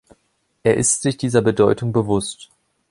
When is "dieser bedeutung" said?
1.17-1.93